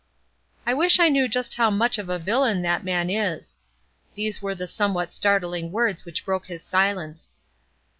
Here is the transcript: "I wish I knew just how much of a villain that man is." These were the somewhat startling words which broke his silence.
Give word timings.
"I 0.65 0.73
wish 0.73 0.99
I 0.99 1.09
knew 1.09 1.27
just 1.27 1.53
how 1.53 1.69
much 1.69 1.99
of 1.99 2.09
a 2.09 2.17
villain 2.17 2.63
that 2.63 2.83
man 2.83 3.07
is." 3.11 3.57
These 4.15 4.41
were 4.41 4.55
the 4.55 4.65
somewhat 4.65 5.13
startling 5.13 5.71
words 5.71 6.05
which 6.05 6.25
broke 6.25 6.47
his 6.47 6.63
silence. 6.63 7.29